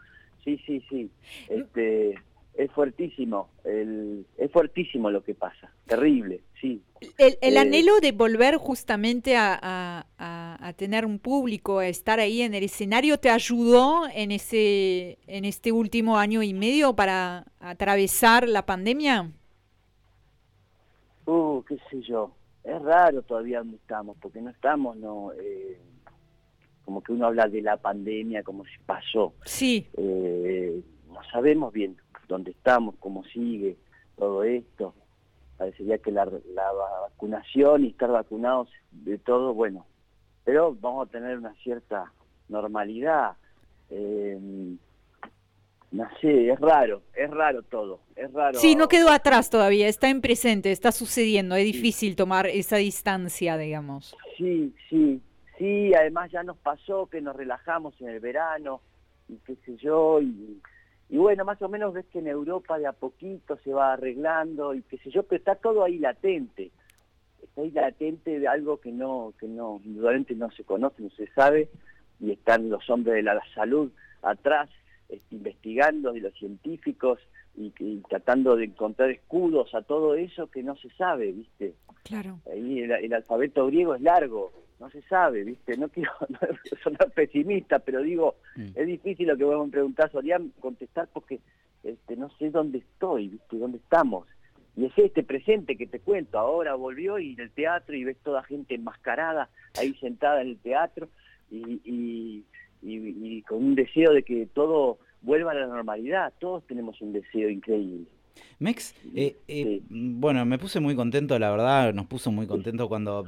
Sí, 0.42 0.58
sí, 0.64 0.82
sí. 0.88 1.10
Este, 1.50 2.14
es 2.54 2.70
fuertísimo, 2.72 3.48
el, 3.64 4.26
es 4.36 4.50
fuertísimo 4.50 5.10
lo 5.10 5.22
que 5.22 5.34
pasa, 5.34 5.70
terrible, 5.86 6.40
sí. 6.60 6.82
El, 7.18 7.38
el 7.40 7.56
eh, 7.56 7.58
anhelo 7.58 8.00
de 8.00 8.12
volver 8.12 8.56
justamente 8.56 9.36
a, 9.36 10.06
a, 10.18 10.72
tener 10.76 11.04
un 11.04 11.18
público, 11.18 11.78
a 11.78 11.88
estar 11.88 12.20
ahí 12.20 12.42
en 12.42 12.54
el 12.54 12.64
escenario, 12.64 13.18
¿te 13.18 13.30
ayudó 13.30 14.02
en, 14.14 14.30
ese, 14.30 15.18
en 15.26 15.44
este 15.44 15.72
último 15.72 16.18
año 16.18 16.42
y 16.42 16.54
medio 16.54 16.94
para 16.94 17.44
atravesar 17.60 18.48
la 18.48 18.64
pandemia? 18.66 19.30
Uh, 21.30 21.62
qué 21.62 21.78
sé 21.88 22.02
yo, 22.02 22.32
es 22.64 22.82
raro 22.82 23.22
todavía 23.22 23.58
donde 23.58 23.76
estamos, 23.76 24.16
porque 24.20 24.40
no 24.40 24.50
estamos, 24.50 24.96
no, 24.96 25.30
eh, 25.32 25.78
como 26.84 27.04
que 27.04 27.12
uno 27.12 27.26
habla 27.26 27.46
de 27.46 27.62
la 27.62 27.76
pandemia 27.76 28.42
como 28.42 28.64
si 28.64 28.76
pasó. 28.84 29.34
Sí. 29.44 29.86
Eh, 29.96 30.82
no 31.06 31.22
sabemos 31.30 31.72
bien 31.72 31.96
dónde 32.26 32.50
estamos, 32.50 32.96
cómo 32.98 33.22
sigue 33.26 33.76
todo 34.16 34.42
esto. 34.42 34.92
Parecería 35.56 35.98
que 35.98 36.10
la, 36.10 36.24
la 36.24 36.72
vacunación 37.02 37.84
y 37.84 37.90
estar 37.90 38.10
vacunados 38.10 38.68
de 38.90 39.16
todo, 39.18 39.54
bueno, 39.54 39.86
pero 40.42 40.76
vamos 40.80 41.06
a 41.06 41.10
tener 41.12 41.38
una 41.38 41.54
cierta 41.62 42.12
normalidad. 42.48 43.36
Eh, 43.88 44.76
no 45.92 46.08
sé, 46.20 46.50
es 46.50 46.60
raro, 46.60 47.02
es 47.14 47.28
raro 47.30 47.62
todo, 47.62 48.00
es 48.14 48.32
raro. 48.32 48.58
Sí, 48.58 48.76
no 48.76 48.88
quedó 48.88 49.10
atrás 49.10 49.50
todavía, 49.50 49.88
está 49.88 50.08
en 50.08 50.20
presente, 50.20 50.70
está 50.70 50.92
sucediendo, 50.92 51.56
es 51.56 51.64
difícil 51.64 52.14
tomar 52.14 52.46
esa 52.46 52.76
distancia, 52.76 53.56
digamos. 53.56 54.16
Sí, 54.36 54.72
sí, 54.88 55.20
sí, 55.58 55.92
además 55.94 56.30
ya 56.30 56.44
nos 56.44 56.58
pasó 56.58 57.06
que 57.06 57.20
nos 57.20 57.34
relajamos 57.34 58.00
en 58.00 58.08
el 58.08 58.20
verano 58.20 58.80
y 59.28 59.36
qué 59.38 59.56
sé 59.66 59.76
yo, 59.78 60.20
y, 60.20 60.60
y 61.08 61.16
bueno, 61.16 61.44
más 61.44 61.60
o 61.60 61.68
menos 61.68 61.92
ves 61.92 62.06
que 62.12 62.20
en 62.20 62.28
Europa 62.28 62.78
de 62.78 62.86
a 62.86 62.92
poquito 62.92 63.58
se 63.64 63.72
va 63.72 63.94
arreglando 63.94 64.74
y 64.74 64.82
qué 64.82 64.98
sé 64.98 65.10
yo, 65.10 65.24
pero 65.24 65.38
está 65.38 65.56
todo 65.56 65.82
ahí 65.82 65.98
latente, 65.98 66.70
está 67.42 67.62
ahí 67.62 67.72
latente 67.72 68.38
de 68.38 68.46
algo 68.46 68.80
que 68.80 68.92
no, 68.92 69.34
que 69.40 69.48
no, 69.48 69.80
indudablemente 69.84 70.36
no 70.36 70.52
se 70.52 70.62
conoce, 70.62 71.02
no 71.02 71.10
se 71.10 71.26
sabe, 71.32 71.68
y 72.20 72.30
están 72.30 72.70
los 72.70 72.88
hombres 72.90 73.16
de 73.16 73.22
la 73.24 73.40
salud 73.54 73.90
atrás 74.22 74.68
investigando 75.30 76.12
de 76.12 76.20
los 76.20 76.34
científicos 76.34 77.18
y, 77.56 77.70
tratando 78.08 78.56
de 78.56 78.66
encontrar 78.66 79.10
escudos 79.10 79.74
a 79.74 79.82
todo 79.82 80.14
eso 80.14 80.50
que 80.50 80.62
no 80.62 80.76
se 80.76 80.88
sabe, 80.90 81.32
¿viste? 81.32 81.74
Claro. 82.04 82.38
Ahí 82.50 82.80
el, 82.80 83.12
alfabeto 83.12 83.66
griego 83.66 83.94
es 83.94 84.00
largo, 84.00 84.52
no 84.78 84.88
se 84.90 85.02
sabe, 85.02 85.44
¿viste? 85.44 85.76
No 85.78 85.88
quiero 85.88 86.12
sonar 86.82 87.10
pesimista, 87.10 87.78
pero 87.80 88.02
digo, 88.02 88.36
mm. 88.56 88.70
es 88.74 88.86
difícil 88.86 89.28
lo 89.28 89.36
que 89.36 89.44
vos 89.44 89.64
me 89.66 89.72
preguntás, 89.72 90.10
Solían 90.12 90.52
contestar 90.60 91.08
porque 91.12 91.40
este, 91.82 92.16
no 92.16 92.30
sé 92.38 92.50
dónde 92.50 92.78
estoy, 92.78 93.28
¿viste? 93.28 93.58
¿Dónde 93.58 93.78
estamos? 93.78 94.26
Y 94.76 94.86
es 94.86 94.92
este 94.96 95.24
presente 95.24 95.76
que 95.76 95.86
te 95.86 96.00
cuento, 96.00 96.38
ahora 96.38 96.74
volvió 96.74 97.18
y 97.18 97.34
el 97.38 97.50
teatro 97.50 97.94
y 97.96 98.04
ves 98.04 98.16
toda 98.22 98.44
gente 98.44 98.76
enmascarada 98.76 99.50
ahí 99.78 99.94
sentada 99.94 100.40
en 100.42 100.48
el 100.48 100.58
teatro 100.58 101.08
y 101.50 101.80
y, 101.84 102.44
con 103.46 103.64
un 103.64 103.74
deseo 103.74 104.12
de 104.12 104.22
que 104.22 104.46
todo 104.46 104.98
vuelva 105.22 105.52
a 105.52 105.54
la 105.54 105.66
normalidad. 105.66 106.32
Todos 106.38 106.66
tenemos 106.66 107.00
un 107.00 107.12
deseo 107.12 107.48
increíble. 107.48 108.06
Mex, 108.58 108.94
eh, 109.14 109.36
eh, 109.48 109.80
bueno, 109.88 110.44
me 110.44 110.58
puse 110.58 110.80
muy 110.80 110.94
contento, 110.94 111.38
la 111.38 111.50
verdad, 111.50 111.94
nos 111.94 112.06
puso 112.06 112.30
muy 112.30 112.46
contento 112.46 112.88
cuando... 112.88 113.26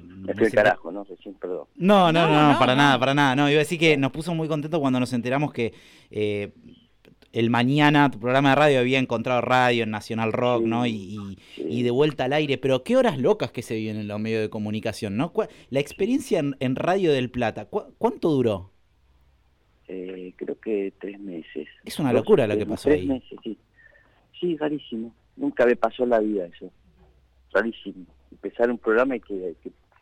carajo, 0.52 0.92
¿no? 0.92 1.06
perdón. 1.40 1.66
No, 1.76 2.12
no, 2.12 2.28
no, 2.28 2.58
para 2.58 2.74
nada, 2.74 2.98
para 2.98 3.14
nada. 3.14 3.34
No, 3.34 3.48
iba 3.48 3.56
a 3.56 3.64
decir 3.64 3.78
que 3.78 3.96
nos 3.96 4.12
puso 4.12 4.34
muy 4.34 4.48
contento 4.48 4.80
cuando 4.80 5.00
nos 5.00 5.12
enteramos 5.12 5.52
que 5.52 5.72
eh, 6.10 6.52
el 7.32 7.48
mañana 7.48 8.10
tu 8.10 8.20
programa 8.20 8.50
de 8.50 8.54
radio 8.56 8.80
había 8.80 8.98
encontrado 8.98 9.40
radio 9.40 9.84
en 9.84 9.90
Nacional 9.90 10.32
Rock, 10.32 10.64
¿no? 10.64 10.86
Y, 10.86 11.36
de 11.56 11.90
vuelta 11.90 12.24
al 12.24 12.34
aire. 12.34 12.58
Pero 12.58 12.84
qué 12.84 12.96
horas 12.96 13.18
locas 13.18 13.50
que 13.50 13.62
se 13.62 13.74
viven 13.74 13.96
en 13.96 14.08
los 14.08 14.20
medios 14.20 14.42
de 14.42 14.50
comunicación, 14.50 15.16
¿no? 15.16 15.32
La 15.70 15.80
experiencia 15.80 16.38
en, 16.38 16.76
Radio 16.76 17.12
del 17.12 17.30
Plata, 17.30 17.66
¿cuánto 17.66 18.30
duró? 18.30 18.70
Eh, 19.88 20.32
creo 20.36 20.58
que 20.60 20.92
tres 21.00 21.18
meses. 21.18 21.68
Es 21.84 21.98
una 21.98 22.12
locura 22.12 22.46
lo 22.46 22.56
que 22.56 22.66
pasó 22.66 22.88
tres 22.88 23.00
ahí. 23.00 23.06
meses, 23.08 23.38
sí. 23.42 23.58
Sí, 24.38 24.56
rarísimo. 24.56 25.14
Nunca 25.36 25.66
me 25.66 25.76
pasó 25.76 26.06
la 26.06 26.18
vida 26.20 26.46
eso. 26.46 26.70
Rarísimo. 27.52 28.06
Empezar 28.30 28.70
un 28.70 28.78
programa 28.78 29.16
y 29.16 29.20
que, 29.20 29.54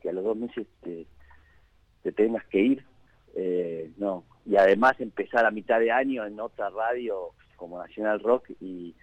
a 0.09 0.13
los 0.13 0.25
dos 0.25 0.37
meses 0.37 0.67
te, 0.83 2.13
tengas 2.13 2.45
que 2.47 2.61
ir. 2.61 2.85
Eh, 3.35 3.91
no. 3.99 4.25
Y 4.47 4.57
además 4.57 5.01
empezar 5.01 5.45
a 5.45 5.51
mitad 5.51 5.79
de 5.81 5.93
año 5.93 6.25
en 6.27 6.41
otra 6.41 6.71
radio 6.71 7.31
como 7.57 7.79
Nacional 7.79 8.21
Rock 8.21 8.51
y 8.61 8.95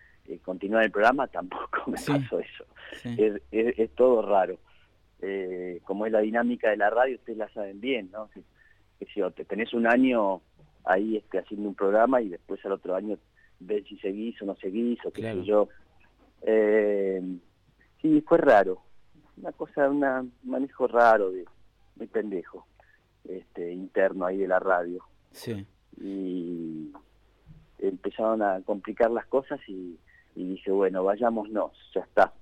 continuar 0.43 0.83
el 0.83 0.91
programa, 0.91 1.27
tampoco 1.31 1.83
me 1.87 1.93
pasó 1.97 2.39
eso. 2.39 2.65
Es, 3.03 3.41
es, 3.51 3.89
todo 3.91 4.21
raro. 4.21 4.57
eh, 5.21 5.79
como 5.83 6.05
es 6.05 6.11
la 6.11 6.19
dinámica 6.19 6.69
de 6.69 6.77
la 6.77 6.89
radio, 6.89 7.15
ustedes 7.15 7.37
la 7.37 7.49
saben 7.49 7.79
bien, 7.79 8.09
¿no? 8.11 8.29
Si, 8.33 8.43
si 9.13 9.21
te 9.35 9.45
tenés 9.45 9.73
un 9.73 9.87
año 9.87 10.41
ahí 10.87 11.17
este, 11.17 11.39
haciendo 11.39 11.69
un 11.69 11.75
programa 11.75 12.21
y 12.21 12.29
después 12.29 12.63
al 12.65 12.73
otro 12.73 12.95
año 12.95 13.17
ves 13.59 13.85
si 13.87 13.97
seguís 13.97 14.41
o 14.41 14.45
no 14.45 14.55
seguís 14.55 14.99
o 15.05 15.11
qué 15.11 15.21
sé 15.21 15.43
yo. 15.43 15.69
Eh, 16.41 17.21
sí, 18.01 18.23
fue 18.27 18.37
raro. 18.37 18.81
Una 19.37 19.51
cosa, 19.51 19.89
un 19.89 20.31
manejo 20.43 20.87
raro, 20.87 21.31
de, 21.31 21.45
muy 21.95 22.07
pendejo, 22.07 22.65
este, 23.27 23.71
interno 23.71 24.25
ahí 24.25 24.37
de 24.37 24.47
la 24.47 24.59
radio. 24.59 25.03
Sí. 25.31 25.65
Y 26.01 26.91
empezaron 27.79 28.41
a 28.41 28.61
complicar 28.61 29.11
las 29.11 29.25
cosas 29.27 29.59
y, 29.67 29.97
dije, 30.35 30.71
bueno, 30.71 31.03
vayámonos, 31.03 31.71
ya 31.93 32.01
está. 32.01 32.33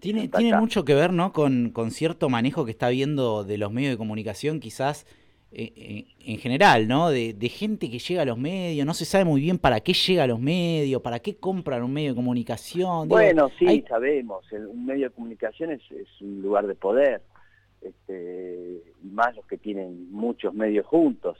Tiene, 0.00 0.28
tiene 0.28 0.58
mucho 0.58 0.84
que 0.84 0.94
ver, 0.94 1.12
¿no? 1.12 1.32
Con, 1.32 1.70
con 1.70 1.90
cierto 1.90 2.28
manejo 2.28 2.64
que 2.66 2.70
está 2.70 2.90
viendo 2.90 3.42
de 3.44 3.56
los 3.56 3.72
medios 3.72 3.92
de 3.92 3.98
comunicación, 3.98 4.60
quizás 4.60 5.06
eh, 5.54 5.70
eh, 5.76 6.06
en 6.20 6.38
general, 6.38 6.88
¿no? 6.88 7.10
De, 7.10 7.34
gente 7.50 7.90
que 7.90 7.98
llega 7.98 8.22
a 8.22 8.24
los 8.24 8.38
medios, 8.38 8.86
no 8.86 8.94
se 8.94 9.04
sabe 9.04 9.26
muy 9.26 9.42
bien 9.42 9.58
para 9.58 9.80
qué 9.80 9.92
llega 9.92 10.24
a 10.24 10.26
los 10.26 10.40
medios, 10.40 11.02
para 11.02 11.18
qué 11.18 11.36
compran 11.36 11.82
un 11.82 11.92
medio 11.92 12.10
de 12.10 12.14
comunicación. 12.14 13.06
Bueno, 13.08 13.50
sí, 13.58 13.84
sabemos, 13.86 14.50
un 14.52 14.86
medio 14.86 15.10
de 15.10 15.14
comunicación 15.14 15.72
es, 15.72 15.82
un 16.22 16.40
lugar 16.40 16.66
de 16.66 16.74
poder, 16.74 17.20
este, 17.82 18.82
y 19.04 19.08
más 19.08 19.36
los 19.36 19.44
que 19.44 19.58
tienen 19.58 20.10
muchos 20.10 20.54
medios 20.54 20.86
juntos, 20.86 21.36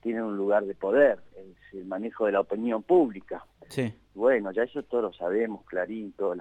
tienen 0.00 0.22
un 0.22 0.38
lugar 0.38 0.64
de 0.64 0.74
poder, 0.74 1.18
es 1.36 1.74
el 1.74 1.84
manejo 1.84 2.24
de 2.24 2.32
la 2.32 2.40
opinión 2.40 2.82
pública. 2.82 3.44
Sí. 3.68 3.92
Bueno, 4.14 4.52
ya 4.52 4.62
eso 4.62 4.82
todos 4.84 5.04
lo 5.04 5.12
sabemos, 5.12 5.66
clarito, 5.66 6.34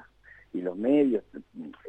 y 0.54 0.62
los 0.62 0.78
medios, 0.78 1.26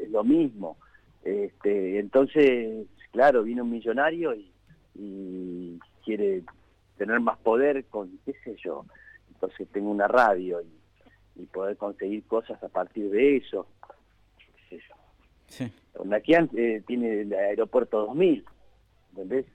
es 0.00 0.11
lo 0.11 0.25
mismo. 0.25 0.76
Este, 1.23 2.00
entonces, 2.00 2.88
claro, 3.12 3.44
viene 3.44 3.62
un 3.62 3.71
millonario 3.71 4.35
y 4.35 4.53
y 4.94 5.78
quiere 6.04 6.42
tener 6.96 7.20
más 7.20 7.38
poder 7.38 7.84
con, 7.86 8.18
qué 8.24 8.34
sé 8.44 8.56
yo, 8.62 8.84
entonces 9.32 9.68
tengo 9.72 9.90
una 9.90 10.08
radio 10.08 10.60
y, 10.62 11.46
poder 11.52 11.76
conseguir 11.76 12.24
cosas 12.24 12.60
a 12.62 12.68
partir 12.68 13.10
de 13.10 13.36
eso, 13.36 13.66
qué 14.38 14.78
sé 14.78 14.84
yo. 14.88 14.94
Sí. 15.48 15.72
Eh, 16.56 16.82
tiene 16.86 17.20
el 17.20 17.32
aeropuerto 17.32 18.06
2000, 18.06 18.44
¿entendés? 19.10 19.46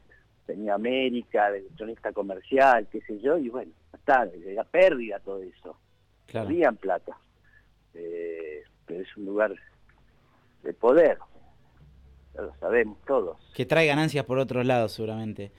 Tenía 0.45 0.75
América, 0.75 1.49
el 1.49 1.55
electronista 1.55 2.11
comercial, 2.13 2.87
qué 2.91 3.01
sé 3.01 3.19
yo, 3.19 3.37
y 3.37 3.49
bueno, 3.49 3.71
está, 3.93 4.29
era 4.45 4.63
pérdida 4.63 5.19
todo 5.19 5.41
eso. 5.41 5.77
Claro. 6.27 6.75
plata. 6.75 7.17
Eh, 7.93 8.63
pero 8.85 9.01
es 9.01 9.17
un 9.17 9.25
lugar 9.25 9.55
de 10.63 10.73
poder 10.73 11.17
lo 12.35 12.53
sabemos 12.59 12.97
todos. 13.05 13.37
Que 13.53 13.65
trae 13.65 13.87
ganancias 13.87 14.25
por 14.25 14.39
otros 14.39 14.65
lados, 14.65 14.93
seguramente. 14.93 15.51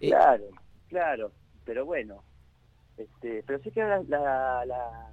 Eh, 0.00 0.08
claro, 0.08 0.44
claro, 0.88 1.32
pero 1.64 1.84
bueno, 1.84 2.22
este, 2.96 3.42
pero 3.46 3.58
sé 3.62 3.70
que 3.70 3.80
la, 3.80 5.12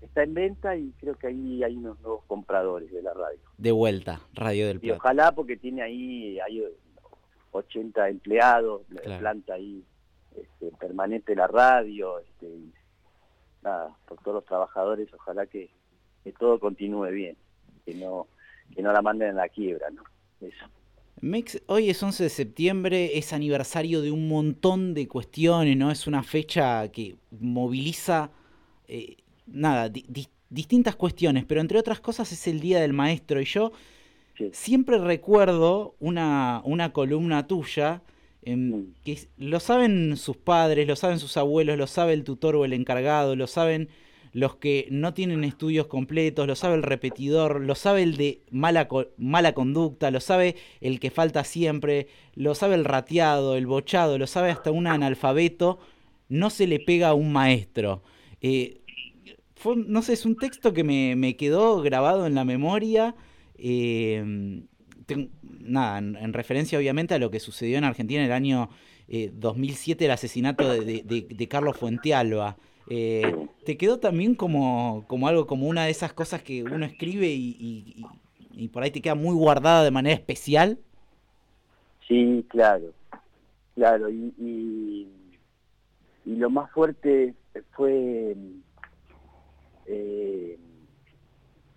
está 0.00 0.22
en 0.22 0.34
venta 0.34 0.76
y 0.76 0.92
creo 0.98 1.14
que 1.14 1.28
ahí 1.28 1.62
hay 1.62 1.76
unos 1.76 2.00
nuevos 2.00 2.24
compradores 2.26 2.92
de 2.92 3.02
la 3.02 3.12
radio. 3.12 3.40
De 3.58 3.72
vuelta, 3.72 4.20
Radio 4.34 4.66
del 4.66 4.80
Plata. 4.80 4.94
Y 4.94 4.98
ojalá 4.98 5.32
porque 5.32 5.56
tiene 5.56 5.82
ahí 5.82 6.38
hay 6.40 6.64
80 7.52 8.08
empleados, 8.08 8.82
la 8.90 9.18
planta 9.18 9.54
ahí 9.54 9.84
este, 10.36 10.76
permanente 10.78 11.36
la 11.36 11.46
radio, 11.46 12.18
este, 12.18 12.48
nada, 13.62 13.96
por 14.06 14.18
todos 14.18 14.36
los 14.36 14.44
trabajadores, 14.44 15.12
ojalá 15.14 15.46
que, 15.46 15.70
que 16.24 16.32
todo 16.32 16.58
continúe 16.58 17.10
bien, 17.10 17.36
que 17.84 17.94
no 17.94 18.26
que 18.74 18.82
no 18.82 18.92
la 18.92 19.02
manden 19.02 19.28
en 19.30 19.36
la 19.36 19.48
quiebra, 19.48 19.90
¿no? 19.90 20.02
Mex, 21.20 21.62
hoy 21.66 21.90
es 21.90 22.02
11 22.02 22.24
de 22.24 22.28
septiembre, 22.28 23.16
es 23.16 23.32
aniversario 23.32 24.02
de 24.02 24.10
un 24.10 24.28
montón 24.28 24.92
de 24.94 25.08
cuestiones, 25.08 25.76
¿no? 25.76 25.90
Es 25.90 26.06
una 26.06 26.22
fecha 26.22 26.86
que 26.88 27.16
moviliza, 27.30 28.30
eh, 28.88 29.16
nada, 29.46 29.90
distintas 30.50 30.96
cuestiones, 30.96 31.44
pero 31.46 31.60
entre 31.60 31.78
otras 31.78 32.00
cosas 32.00 32.30
es 32.32 32.46
el 32.46 32.60
Día 32.60 32.80
del 32.80 32.92
Maestro. 32.92 33.40
Y 33.40 33.46
yo 33.46 33.72
siempre 34.52 34.98
recuerdo 34.98 35.94
una, 36.00 36.60
una 36.64 36.92
columna 36.92 37.46
tuya, 37.46 38.02
em, 38.42 38.70
mm. 38.70 38.94
que 39.04 39.18
lo 39.38 39.60
saben 39.60 40.16
sus 40.16 40.36
padres, 40.36 40.86
lo 40.86 40.96
saben 40.96 41.18
sus 41.18 41.36
abuelos, 41.36 41.78
lo 41.78 41.86
sabe 41.86 42.12
el 42.12 42.24
tutor 42.24 42.56
o 42.56 42.64
el 42.64 42.72
encargado, 42.72 43.36
lo 43.36 43.46
saben 43.46 43.88
los 44.34 44.56
que 44.56 44.88
no 44.90 45.14
tienen 45.14 45.44
estudios 45.44 45.86
completos, 45.86 46.48
lo 46.48 46.56
sabe 46.56 46.74
el 46.74 46.82
repetidor, 46.82 47.60
lo 47.60 47.76
sabe 47.76 48.02
el 48.02 48.16
de 48.16 48.42
mala, 48.50 48.88
mala 49.16 49.54
conducta, 49.54 50.10
lo 50.10 50.18
sabe 50.18 50.56
el 50.80 50.98
que 50.98 51.12
falta 51.12 51.44
siempre, 51.44 52.08
lo 52.34 52.56
sabe 52.56 52.74
el 52.74 52.84
rateado, 52.84 53.56
el 53.56 53.68
bochado, 53.68 54.18
lo 54.18 54.26
sabe 54.26 54.50
hasta 54.50 54.72
un 54.72 54.88
analfabeto, 54.88 55.78
no 56.28 56.50
se 56.50 56.66
le 56.66 56.80
pega 56.80 57.10
a 57.10 57.14
un 57.14 57.32
maestro. 57.32 58.02
Eh, 58.40 58.80
no 59.76 60.02
sé, 60.02 60.14
es 60.14 60.26
un 60.26 60.36
texto 60.36 60.72
que 60.72 60.82
me, 60.82 61.36
quedó 61.36 61.80
grabado 61.80 62.26
en 62.26 62.34
la 62.34 62.44
memoria. 62.44 63.14
Eh, 63.56 64.64
nada, 65.60 65.98
en, 65.98 66.32
referencia 66.32 66.76
obviamente 66.76 67.14
a 67.14 67.20
lo 67.20 67.30
que 67.30 67.38
sucedió 67.38 67.78
en 67.78 67.84
Argentina 67.84 68.18
en 68.18 68.26
el 68.26 68.32
año 68.32 68.68
2007, 69.06 70.02
eh, 70.02 70.06
el 70.06 70.10
asesinato 70.10 70.68
de, 70.68 71.04
de 71.04 71.48
Carlos 71.48 71.76
Fuentealba. 71.76 72.56
Eh, 72.88 73.48
¿Te 73.64 73.76
quedó 73.76 73.98
también 73.98 74.34
como, 74.34 75.04
como 75.06 75.28
algo, 75.28 75.46
como 75.46 75.66
una 75.66 75.84
de 75.84 75.90
esas 75.90 76.12
cosas 76.12 76.42
que 76.42 76.62
uno 76.62 76.84
escribe 76.84 77.28
y, 77.28 78.04
y, 78.52 78.68
por 78.68 78.82
ahí 78.82 78.90
te 78.90 79.00
queda 79.00 79.14
muy 79.14 79.34
guardada 79.34 79.84
de 79.84 79.90
manera 79.90 80.14
especial? 80.14 80.78
Sí, 82.06 82.44
claro, 82.48 82.92
claro. 83.74 84.10
Y, 84.10 84.34
y, 84.38 86.36
lo 86.36 86.50
más 86.50 86.70
fuerte 86.72 87.34
fue... 87.72 88.36
Eh, 89.86 90.58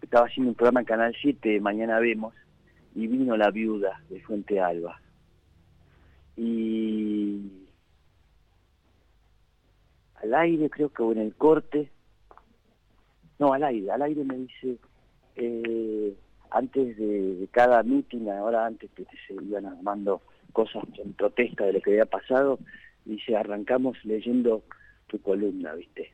estaba 0.02 0.28
haciendo 0.28 0.52
un 0.52 0.56
programa 0.56 0.80
en 0.80 0.86
Canal 0.86 1.16
7, 1.22 1.60
Mañana 1.60 2.00
Vemos, 2.00 2.34
y 2.96 3.08
vino 3.08 3.36
la 3.36 3.52
viuda 3.52 4.02
de 4.10 4.22
Fuente 4.22 4.60
Alba. 4.60 5.02
Y 6.38 7.67
al 10.22 10.34
aire, 10.34 10.70
creo 10.70 10.90
que 10.90 11.04
o 11.04 11.12
en 11.12 11.20
el 11.20 11.36
corte, 11.36 11.90
no, 13.40 13.54
al 13.54 13.64
aire, 13.64 13.92
al 13.92 14.02
aire 14.02 14.24
me 14.24 14.38
dice, 14.38 14.78
eh, 15.36 16.16
antes 16.50 16.98
de, 16.98 17.48
cada 17.52 17.84
mitin, 17.84 18.30
ahora 18.30 18.66
antes 18.66 18.90
que 18.92 19.06
se 19.28 19.34
iban 19.34 19.66
armando 19.66 20.22
cosas 20.54 20.84
en 20.98 21.14
protesta 21.14 21.66
de 21.66 21.74
lo 21.74 21.82
que 21.82 21.92
había 21.92 22.06
pasado, 22.06 22.60
dice, 23.06 23.36
arrancamos 23.36 23.98
leyendo 24.06 24.64
tu 25.08 25.22
columna, 25.22 25.74
¿viste? 25.74 26.12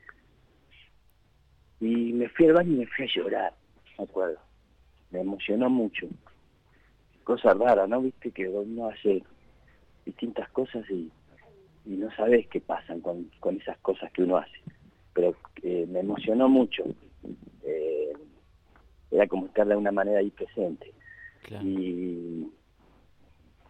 Y 1.79 2.13
me 2.13 2.29
fui 2.29 2.47
al 2.47 2.53
baño 2.53 2.73
y 2.73 2.77
me 2.77 2.87
fui 2.87 3.05
a 3.05 3.13
llorar, 3.13 3.53
me 3.97 4.03
acuerdo. 4.03 4.39
Me 5.11 5.21
emocionó 5.21 5.69
mucho. 5.69 6.07
Cosa 7.23 7.53
rara, 7.53 7.87
¿no? 7.87 8.01
Viste 8.01 8.31
que 8.31 8.47
uno 8.47 8.89
hace 8.89 9.23
distintas 10.05 10.49
cosas 10.49 10.89
y 10.89 11.11
y 11.85 11.91
no 11.91 12.09
sabes 12.15 12.47
qué 12.47 12.61
pasan 12.61 13.01
con, 13.01 13.29
con 13.39 13.59
esas 13.59 13.77
cosas 13.79 14.11
que 14.11 14.23
uno 14.23 14.37
hace. 14.37 14.61
Pero 15.13 15.35
eh, 15.61 15.85
me 15.89 15.99
emocionó 15.99 16.47
mucho. 16.49 16.83
Eh, 17.63 18.13
era 19.11 19.27
como 19.27 19.45
estar 19.45 19.67
de 19.67 19.75
una 19.75 19.91
manera 19.91 20.19
ahí 20.19 20.31
presente. 20.31 20.93
Y 21.61 22.47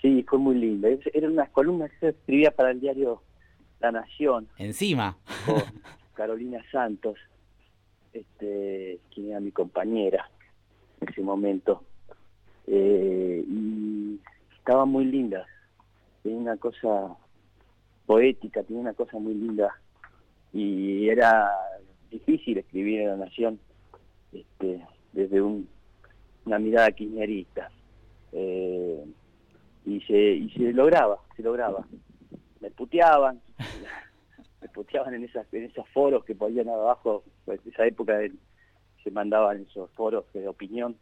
sí, 0.02 0.24
fue 0.28 0.40
muy 0.40 0.56
lindo. 0.56 0.88
Eran 1.14 1.34
unas 1.34 1.50
columnas 1.50 1.92
que 1.92 2.00
se 2.00 2.10
escribía 2.10 2.52
para 2.52 2.72
el 2.72 2.80
diario 2.80 3.22
La 3.80 3.92
Nación. 3.92 4.48
Encima. 4.58 5.18
Con 5.46 5.64
Carolina 6.14 6.64
Santos, 6.72 7.18
este, 8.14 9.00
quien 9.14 9.32
era 9.32 9.40
mi 9.40 9.52
compañera 9.52 10.30
en 11.02 11.10
ese 11.10 11.22
momento. 11.22 11.84
Eh, 12.68 13.44
y 13.48 14.20
estaban 14.58 14.90
muy 14.90 15.06
lindas. 15.06 15.48
Tenía 16.22 16.40
una 16.40 16.58
cosa 16.58 17.18
poética, 18.06 18.64
tiene 18.64 18.82
una 18.82 18.94
cosa 18.94 19.18
muy 19.20 19.34
linda. 19.34 19.76
Y 20.52 21.10
era 21.10 21.50
difícil 22.12 22.58
escribir 22.58 23.02
en 23.02 23.08
la 23.08 23.18
Nación 23.18 23.60
este, 24.32 24.86
desde 25.14 25.42
una 25.42 26.60
mirada 26.60 26.92
kirchnerista. 26.92 27.72
Eh, 28.32 29.04
y 29.86 30.00
se 30.02 30.18
y 30.18 30.50
se 30.52 30.74
lograba, 30.74 31.20
se 31.36 31.44
lograba. 31.44 31.86
Me 32.62 32.72
puteaban, 32.72 33.42
me 34.62 34.70
puteaban 34.70 35.14
en 35.14 35.24
esas 35.26 35.52
en 35.54 35.66
esos 35.66 35.88
foros 35.90 36.24
que 36.24 36.36
ponían 36.36 36.70
abajo, 36.70 37.24
pues 37.46 37.60
esa 37.66 37.86
época 37.86 38.20
se 39.04 39.12
mandaban 39.12 39.66
esos 39.70 39.90
foros 39.92 40.26
de 40.34 40.48
opinión 40.48 40.96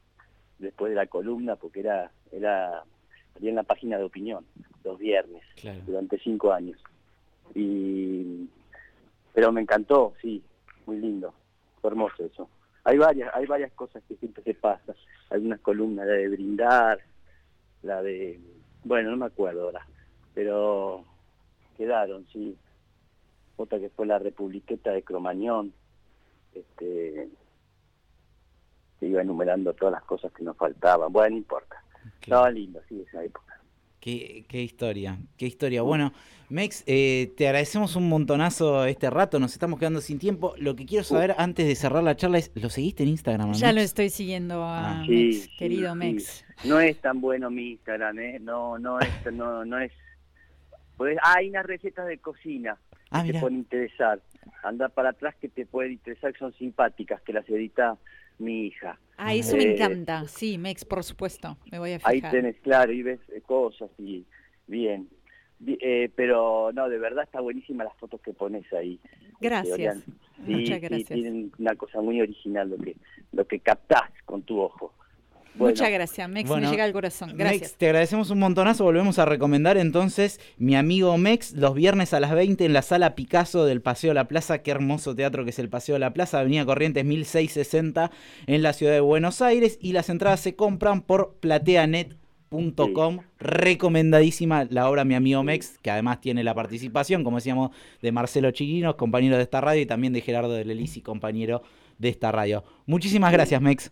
después 0.60 0.90
de 0.90 0.96
la 0.96 1.08
columna 1.08 1.56
porque 1.56 1.82
era 1.82 2.12
era 2.32 2.84
en 3.42 3.56
la 3.56 3.64
página 3.64 3.98
de 3.98 4.04
opinión 4.04 4.46
los 4.84 4.98
viernes 5.00 5.42
durante 5.86 6.20
cinco 6.20 6.52
años 6.52 6.82
y 7.56 8.50
pero 9.34 9.52
me 9.52 9.62
encantó, 9.62 10.14
sí, 10.22 10.44
muy 10.86 10.98
lindo, 10.98 11.34
fue 11.82 11.90
hermoso 11.92 12.26
eso. 12.26 12.50
Hay 12.84 12.98
varias, 12.98 13.34
hay 13.34 13.46
varias 13.46 13.72
cosas 13.74 14.04
que 14.08 14.16
siempre 14.16 14.44
se 14.44 14.54
pasan, 14.54 14.96
algunas 15.30 15.60
columnas 15.62 16.08
de 16.08 16.28
brindar, 16.28 17.00
la 17.84 18.02
de, 18.02 18.40
bueno, 18.84 19.12
no 19.12 19.18
me 19.18 19.26
acuerdo 19.28 19.64
ahora, 19.64 19.86
pero 20.34 21.04
quedaron, 21.78 22.26
sí. 22.32 22.58
Otra 23.58 23.80
que 23.80 23.90
fue 23.90 24.08
la 24.08 24.18
Republiqueta 24.18 24.92
de 24.92 25.04
Cromañón, 25.04 25.74
este, 26.54 27.30
se 29.00 29.06
iba 29.08 29.22
enumerando 29.22 29.74
todas 29.74 29.94
las 29.94 30.04
cosas 30.04 30.32
que 30.32 30.44
nos 30.44 30.58
faltaban. 30.58 31.12
Bueno, 31.12 31.32
no 31.32 31.38
importa. 31.38 31.84
Estaba 32.22 32.50
lindo, 32.50 32.82
sí, 32.88 33.04
esa 33.08 33.24
época. 33.24 33.51
Qué, 34.02 34.46
qué, 34.50 34.64
historia, 34.64 35.20
qué 35.38 35.46
historia. 35.46 35.84
Bueno, 35.84 36.12
Mex, 36.50 36.84
eh, 36.88 37.32
te 37.38 37.48
agradecemos 37.48 37.96
un 37.96 38.10
montonazo 38.10 38.86
este 38.86 39.12
rato, 39.12 39.40
nos 39.40 39.54
estamos 39.54 39.78
quedando 39.78 40.02
sin 40.02 40.18
tiempo. 40.18 40.56
Lo 40.58 40.76
que 40.76 40.88
quiero 40.88 41.04
saber 41.04 41.36
antes 41.38 41.68
de 41.68 41.76
cerrar 41.76 42.04
la 42.04 42.16
charla 42.16 42.40
es, 42.40 42.52
¿lo 42.56 42.72
seguiste 42.72 43.04
en 43.04 43.10
Instagram? 43.10 43.54
Ya 43.54 43.72
lo 43.72 43.80
estoy 43.80 44.10
siguiendo 44.10 44.64
a 44.64 45.02
ah. 45.02 45.06
Mex, 45.08 45.48
querido 45.56 45.94
Mex. 45.94 46.44
No 46.66 46.80
es 46.80 47.00
tan 47.00 47.22
bueno 47.22 47.52
mi 47.52 47.74
Instagram, 47.74 48.18
¿eh? 48.18 48.40
No, 48.40 48.80
no 48.80 49.00
es, 49.00 49.08
no, 49.34 49.64
no 49.66 49.78
es. 49.78 49.92
Pues, 50.98 51.20
hay 51.22 51.50
unas 51.50 51.68
recetas 51.68 52.08
de 52.08 52.18
cocina 52.18 52.78
ah, 53.12 53.24
que 53.24 53.34
te 53.34 53.40
pueden 53.40 53.60
interesar. 53.60 54.20
Anda 54.64 54.90
para 54.90 55.10
atrás 55.10 55.36
que 55.40 55.48
te 55.48 55.68
pueden 55.68 55.92
interesar, 55.92 56.34
que 56.34 56.40
son 56.40 56.54
simpáticas, 56.56 57.22
que 57.22 57.34
las 57.34 57.48
edita 57.48 58.00
mi 58.40 58.66
hija. 58.66 58.98
Ah, 59.24 59.36
eso 59.36 59.56
me 59.56 59.64
eh, 59.64 59.74
encanta. 59.76 60.28
Sí, 60.28 60.58
Mex, 60.58 60.84
por 60.84 61.04
supuesto. 61.04 61.56
Me 61.72 61.78
voy 61.78 61.92
a 61.92 62.00
fijar. 62.00 62.12
Ahí 62.12 62.22
tenés, 62.22 62.56
claro, 62.62 62.92
y 62.92 63.04
ves 63.04 63.20
eh, 63.30 63.42
cosas 63.42 63.92
y 64.00 64.26
bien. 64.66 65.08
Eh, 65.68 66.10
pero 66.16 66.72
no, 66.74 66.90
de 66.90 66.98
verdad 66.98 67.26
está 67.26 67.40
buenísima 67.40 67.84
las 67.84 67.96
fotos 67.98 68.20
que 68.22 68.34
pones 68.34 68.66
ahí. 68.74 69.00
Este, 69.04 69.28
gracias. 69.40 70.04
Muchas 70.40 70.82
gracias. 70.82 71.10
tienen 71.10 71.52
una 71.60 71.76
cosa 71.76 72.02
muy 72.02 72.20
original 72.20 72.72
lo 72.72 72.78
que 72.78 72.96
lo 73.32 73.46
que 73.46 73.60
captás 73.60 74.10
con 74.26 74.42
tu 74.42 74.60
ojo. 74.60 74.92
Muchas 75.56 75.92
gracias, 75.92 76.30
Mex, 76.30 76.50
me 76.50 76.70
llega 76.70 76.84
al 76.84 76.94
corazón. 76.94 77.34
Gracias. 77.36 77.62
Mex, 77.62 77.76
te 77.76 77.86
agradecemos 77.88 78.30
un 78.30 78.40
montonazo. 78.40 78.84
Volvemos 78.84 79.20
a 79.20 79.26
recomendar 79.26 79.78
entonces 79.78 80.40
mi 80.58 80.76
amigo 80.76 81.18
Mex 81.18 81.54
los 81.54 81.76
viernes 81.76 82.14
a 82.14 82.20
las 82.20 82.34
20 82.34 82.66
en 82.66 82.74
la 82.74 82.82
sala 82.82 83.16
Picasso 83.16 83.66
del 83.66 83.82
Paseo 83.82 84.12
de 84.12 84.16
la 84.16 84.28
Plaza. 84.28 84.60
Qué 84.60 84.72
hermoso 84.72 85.16
teatro 85.16 85.44
que 85.44 85.50
es 85.50 85.60
el 85.60 85.70
Paseo 85.70 85.94
de 85.94 86.00
la 86.00 86.14
Plaza, 86.14 86.40
Avenida 86.40 86.66
Corrientes 86.66 87.04
1660 87.04 88.12
en 88.48 88.62
la 88.62 88.74
ciudad 88.74 88.94
de 88.94 89.02
Buenos 89.02 89.42
Aires. 89.42 89.78
Y 89.82 89.92
las 89.92 90.10
entradas 90.10 90.40
se 90.40 90.56
compran 90.56 91.02
por 91.02 91.36
plateanet.com. 91.42 93.20
Recomendadísima 93.40 94.66
la 94.70 94.90
obra 94.90 95.04
Mi 95.04 95.16
Amigo 95.16 95.44
Mex, 95.44 95.78
que 95.82 95.92
además 95.92 96.22
tiene 96.22 96.44
la 96.44 96.56
participación, 96.56 97.24
como 97.24 97.38
decíamos, 97.38 97.72
de 98.02 98.12
Marcelo 98.12 98.52
Chiquinos, 98.52 98.96
compañero 98.96 99.38
de 99.38 99.44
esta 99.44 99.62
radio, 99.62 99.82
y 99.82 99.86
también 99.86 100.14
de 100.14 100.22
Gerardo 100.22 100.54
de 100.54 100.66
Lelisi, 100.66 101.02
compañero 101.02 101.62
de 101.98 102.10
esta 102.10 102.32
radio. 102.32 102.64
Muchísimas 102.86 103.32
gracias, 103.32 103.62
Mex. 103.62 103.92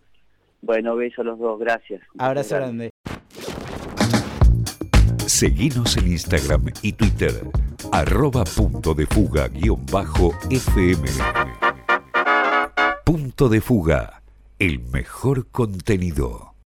Bueno, 0.62 0.96
beso 0.96 1.22
a 1.22 1.24
los 1.24 1.38
dos, 1.38 1.58
gracias. 1.58 2.02
Abrazo 2.18 2.56
grande. 2.56 2.90
Seguinos 5.26 5.96
en 5.96 6.08
Instagram 6.08 6.66
y 6.82 6.92
Twitter, 6.92 7.32
arroba 7.92 8.44
punto 8.44 8.94
de 8.94 9.06
fuga 9.06 9.48
guion 9.48 9.86
bajo 9.90 10.34
FM. 10.50 11.08
Punto 13.04 13.48
de 13.48 13.60
fuga, 13.60 14.22
el 14.58 14.80
mejor 14.80 15.46
contenido. 15.48 16.49